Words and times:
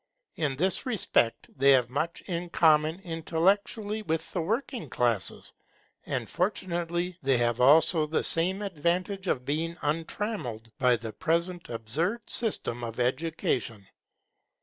In 0.33 0.55
this 0.55 0.87
respect 0.87 1.51
they 1.55 1.73
have 1.73 1.91
much 1.91 2.21
in 2.23 2.49
common 2.49 2.99
intellectually 3.01 4.01
with 4.01 4.31
the 4.31 4.41
working 4.41 4.89
classes; 4.89 5.53
and 6.07 6.27
fortunately 6.27 7.19
they 7.21 7.37
have 7.37 7.61
also 7.61 8.07
the 8.07 8.23
same 8.23 8.63
advantage 8.63 9.27
of 9.27 9.45
being 9.45 9.75
untrammelled 9.83 10.71
by 10.79 10.95
the 10.95 11.13
present 11.13 11.69
absurd 11.69 12.27
system 12.31 12.83
of 12.83 12.99
education. 12.99 13.85